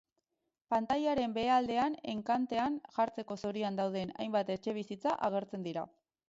Pantailaren 0.73 1.35
behealdean 1.35 1.97
enkantean 2.13 2.79
jartzeko 2.97 3.37
zorian 3.45 3.79
dauden 3.81 4.15
hainbat 4.25 4.51
etxebizitza 4.57 5.15
agertzen 5.29 5.69
dira. 5.71 5.87